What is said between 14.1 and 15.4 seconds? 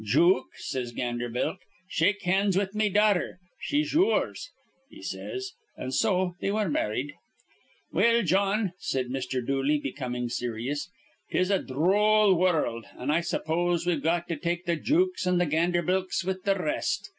to take th' jooks an'